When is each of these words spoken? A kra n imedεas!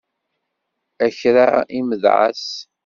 A 1.05 1.07
kra 1.19 1.47
n 1.63 1.69
imedεas! 1.79 2.45